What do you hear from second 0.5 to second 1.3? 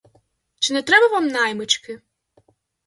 Чи не треба вам